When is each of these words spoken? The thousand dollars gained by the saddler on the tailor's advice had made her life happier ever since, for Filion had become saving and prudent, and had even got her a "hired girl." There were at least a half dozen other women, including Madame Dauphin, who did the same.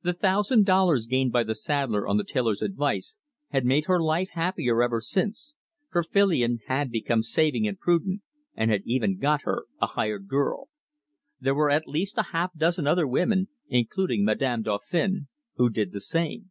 The 0.00 0.14
thousand 0.14 0.64
dollars 0.64 1.06
gained 1.06 1.30
by 1.30 1.44
the 1.44 1.54
saddler 1.54 2.08
on 2.08 2.16
the 2.16 2.24
tailor's 2.24 2.62
advice 2.62 3.18
had 3.50 3.66
made 3.66 3.84
her 3.84 4.00
life 4.00 4.30
happier 4.30 4.82
ever 4.82 4.98
since, 5.02 5.56
for 5.92 6.02
Filion 6.02 6.60
had 6.68 6.90
become 6.90 7.20
saving 7.20 7.68
and 7.68 7.78
prudent, 7.78 8.22
and 8.54 8.70
had 8.70 8.80
even 8.86 9.18
got 9.18 9.42
her 9.42 9.66
a 9.78 9.88
"hired 9.88 10.26
girl." 10.26 10.70
There 11.38 11.54
were 11.54 11.68
at 11.68 11.86
least 11.86 12.16
a 12.16 12.22
half 12.32 12.56
dozen 12.56 12.86
other 12.86 13.06
women, 13.06 13.48
including 13.68 14.24
Madame 14.24 14.62
Dauphin, 14.62 15.28
who 15.56 15.68
did 15.68 15.92
the 15.92 16.00
same. 16.00 16.48